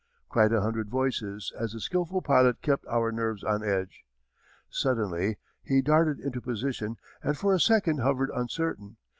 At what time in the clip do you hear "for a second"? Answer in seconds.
7.37-7.99